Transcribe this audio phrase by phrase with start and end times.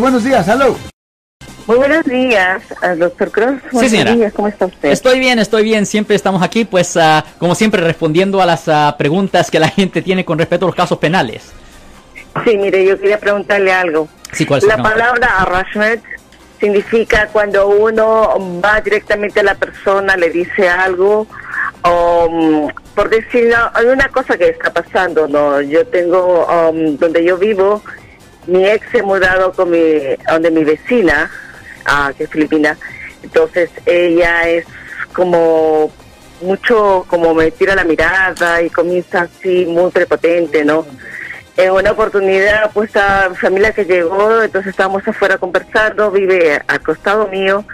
[0.00, 0.76] Buenos días, hello.
[1.66, 3.60] Muy buenos días, ah, doctor Cruz.
[3.72, 4.12] Sí, señora.
[4.12, 4.32] Días.
[4.32, 4.90] ¿Cómo está usted?
[4.90, 5.86] Estoy bien, estoy bien.
[5.86, 10.00] Siempre estamos aquí, pues, uh, como siempre, respondiendo a las uh, preguntas que la gente
[10.00, 11.52] tiene con respecto a los casos penales.
[12.44, 14.08] Sí, mire, yo quería preguntarle algo.
[14.32, 16.02] Sí, ¿cuál es La palabra harassment
[16.60, 21.26] significa cuando uno va directamente a la persona, le dice algo,
[21.82, 25.60] o um, por decir, hay una cosa que está pasando, ¿no?
[25.60, 27.82] Yo tengo, um, donde yo vivo,
[28.46, 30.00] mi ex se ha mudado con mi,
[30.30, 31.30] donde mi vecina,
[31.84, 32.76] ah, que es filipina.
[33.22, 34.64] Entonces ella es
[35.12, 35.90] como
[36.40, 40.86] mucho, como me tira la mirada y comienza así muy prepotente, ¿no?
[41.56, 47.26] En una oportunidad, pues a familia que llegó, entonces estábamos afuera conversando, vive al costado
[47.26, 47.64] mío,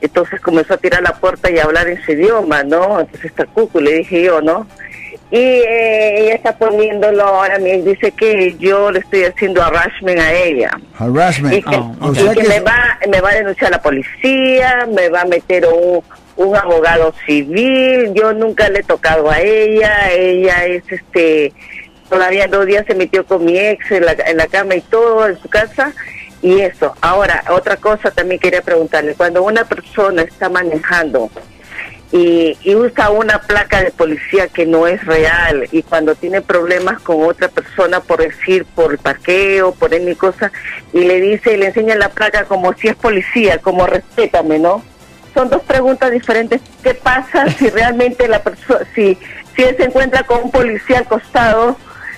[0.00, 3.00] entonces comenzó a tirar la puerta y a hablar en su idioma, ¿no?
[3.00, 4.66] Entonces está cucu, le dije yo, ¿no?
[5.30, 10.32] Y eh, ella está poniéndolo ahora, me dice que yo le estoy haciendo harassment a
[10.32, 10.70] ella.
[10.98, 11.54] Harassment.
[11.54, 12.12] Y que, oh,
[12.48, 16.02] me, va, me va a denunciar a la policía, me va a meter un,
[16.36, 21.52] un abogado civil, yo nunca le he tocado a ella, ella es este,
[22.08, 25.26] todavía dos días se metió con mi ex en la, en la cama y todo
[25.26, 25.92] en su casa.
[26.42, 26.94] Y eso.
[27.00, 29.14] Ahora, otra cosa también quería preguntarle.
[29.14, 31.30] Cuando una persona está manejando
[32.16, 37.22] y, usa una placa de policía que no es real y cuando tiene problemas con
[37.22, 40.50] otra persona por decir por parqueo, por mi cosa
[40.92, 44.82] y le dice y le enseña la placa como si es policía, como respétame, ¿no?
[45.34, 46.62] Son dos preguntas diferentes.
[46.82, 49.18] ¿Qué pasa si realmente la persona, si,
[49.54, 51.76] si él se encuentra con un policía al costado?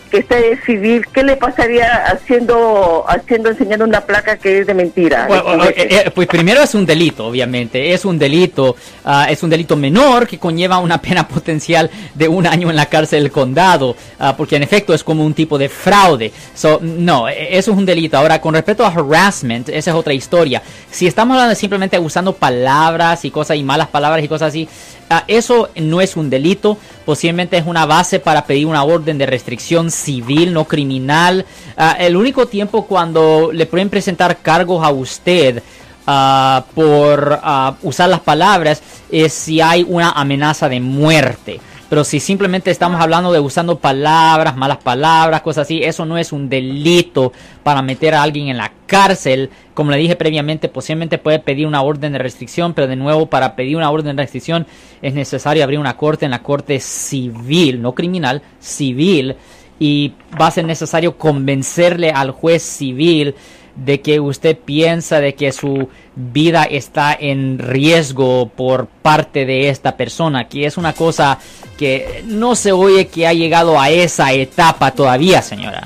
[0.09, 4.75] Que esté de civil, ¿qué le pasaría haciendo, haciendo, enseñando una placa que es de
[4.75, 5.29] mentira?
[5.29, 9.77] Eh, eh, pues primero es un delito, obviamente, es un delito, ah, es un delito
[9.77, 14.35] menor que conlleva una pena potencial de un año en la cárcel del condado, uh,
[14.37, 16.33] porque en efecto es como un tipo de fraude.
[16.55, 18.17] So, no, eso es un delito.
[18.17, 20.63] Ahora, con respecto a harassment, esa es otra historia.
[20.91, 24.69] Si estamos hablando de simplemente usando palabras y cosas y malas palabras y cosas así,
[25.11, 26.77] Ah, eso no es un delito,
[27.09, 31.47] posiblemente es una base para pedir una orden de restricción civil, no criminal.
[31.75, 35.63] Ah, el único tiempo cuando le pueden presentar cargos a usted
[36.07, 37.41] ah, por
[37.81, 41.61] usar las palabras es si hay una amenaza de muerte.
[41.89, 46.33] Pero si simplemente estamos hablando de usando palabras, malas palabras, cosas así, eso no es
[46.33, 47.33] un delito
[47.63, 49.49] para meter a alguien en la cárcel.
[49.73, 53.57] Como le dije previamente, posiblemente puede pedir una orden de restricción, pero de nuevo, para
[53.57, 54.67] pedir una orden de restricción
[55.01, 59.37] es necesario abrir una corte en la corte civil, no criminal, civil.
[59.81, 63.35] Y va a ser necesario convencerle al juez civil
[63.77, 69.97] de que usted piensa de que su vida está en riesgo por parte de esta
[69.97, 71.39] persona, que es una cosa
[71.79, 75.85] que no se oye que ha llegado a esa etapa todavía, señora.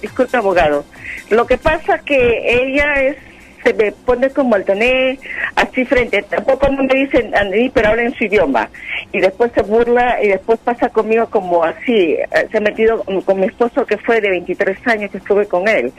[0.00, 0.84] Disculpe, abogado.
[1.30, 3.16] Lo que pasa que ella es
[3.64, 5.18] se me pone como al tener
[5.54, 8.68] así frente, tampoco no me dicen mí, pero habla en su idioma.
[9.12, 12.14] Y después se burla y después pasa conmigo como así.
[12.14, 15.68] Eh, se ha metido con mi esposo que fue de 23 años que estuve con
[15.68, 15.92] él.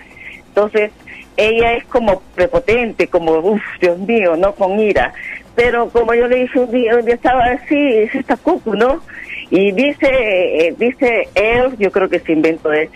[0.49, 0.91] Entonces,
[1.37, 4.53] ella es como prepotente, como, uff, Dios mío, ¿no?
[4.53, 5.13] Con ira.
[5.55, 9.01] Pero como yo le dije un día, un día estaba así, es esta cucu, ¿no?
[9.49, 12.89] Y dice, eh, dice él, yo creo que se inventó él,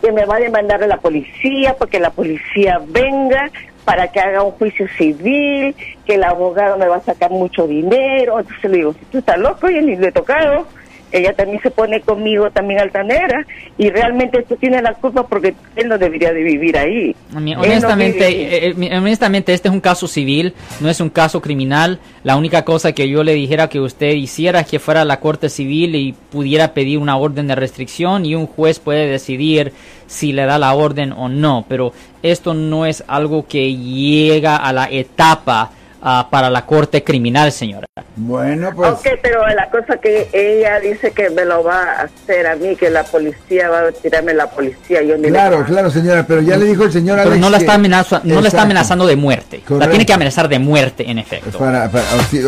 [0.00, 3.50] que me va a demandar a la policía porque la policía venga
[3.84, 5.74] para que haga un juicio civil,
[6.04, 8.40] que el abogado me va a sacar mucho dinero.
[8.40, 10.66] Entonces le digo, tú estás loco, y ni le he tocado
[11.12, 13.46] ella también se pone conmigo también altanera
[13.78, 17.14] y realmente esto tiene la culpa porque él no debería de vivir ahí.
[17.34, 22.00] Honestamente, eh, eh, honestamente este es un caso civil, no es un caso criminal.
[22.24, 25.20] La única cosa que yo le dijera que usted hiciera es que fuera a la
[25.20, 29.72] corte civil y pudiera pedir una orden de restricción y un juez puede decidir
[30.06, 34.72] si le da la orden o no, pero esto no es algo que llega a
[34.72, 35.70] la etapa
[36.02, 37.86] uh, para la corte criminal, señora.
[38.16, 38.92] Bueno, pues.
[38.92, 42.74] Ok, pero la cosa que ella dice que me lo va a hacer a mí,
[42.76, 45.02] que la policía va a tirarme la policía.
[45.02, 48.40] Yo claro, claro, señora, pero ya le dijo el señor Pero no la está, no
[48.40, 49.62] la está amenazando de muerte.
[49.68, 51.58] La tiene que amenazar de muerte, en efecto.
[51.58, 51.90] Para,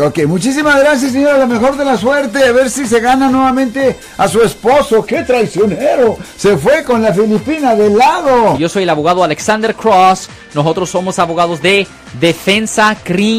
[0.05, 1.37] ok, muchísimas gracias, señora.
[1.37, 2.43] La mejor de la suerte.
[2.43, 5.05] A ver si se gana nuevamente a su esposo.
[5.05, 6.17] ¡Qué traicionero!
[6.35, 8.57] Se fue con la Filipina de lado.
[8.57, 10.29] Yo soy el abogado Alexander Cross.
[10.53, 11.87] Nosotros somos abogados de
[12.19, 13.38] defensa criminal.